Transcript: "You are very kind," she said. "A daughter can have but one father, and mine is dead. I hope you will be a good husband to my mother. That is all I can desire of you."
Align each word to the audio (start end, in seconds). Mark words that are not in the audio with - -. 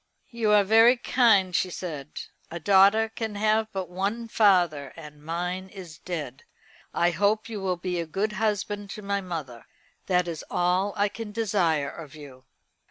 "You 0.31 0.49
are 0.51 0.63
very 0.63 0.97
kind," 0.97 1.55
she 1.55 1.69
said. 1.69 2.21
"A 2.49 2.59
daughter 2.59 3.07
can 3.07 3.35
have 3.35 3.67
but 3.71 3.87
one 3.87 4.27
father, 4.27 4.91
and 4.95 5.21
mine 5.23 5.69
is 5.69 5.99
dead. 5.99 6.43
I 6.91 7.11
hope 7.11 7.47
you 7.47 7.61
will 7.61 7.77
be 7.77 7.99
a 7.99 8.07
good 8.07 8.31
husband 8.31 8.89
to 8.97 9.03
my 9.03 9.21
mother. 9.21 9.67
That 10.07 10.27
is 10.27 10.43
all 10.49 10.95
I 10.97 11.07
can 11.07 11.31
desire 11.31 11.91
of 11.91 12.15
you." 12.15 12.45